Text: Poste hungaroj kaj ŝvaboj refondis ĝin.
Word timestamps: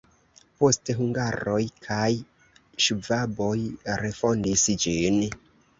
Poste 0.61 0.95
hungaroj 1.01 1.59
kaj 1.89 2.09
ŝvaboj 2.87 3.55
refondis 4.05 4.71
ĝin. 4.87 5.27